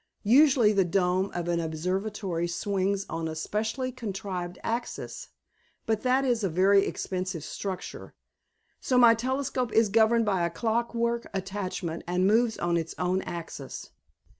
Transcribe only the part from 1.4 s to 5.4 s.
an observatory swings on a specially contrived axis,